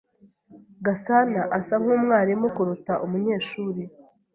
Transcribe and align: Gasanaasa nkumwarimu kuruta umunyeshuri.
Gasanaasa 0.85 1.75
nkumwarimu 1.81 2.47
kuruta 2.55 2.93
umunyeshuri. 3.05 3.81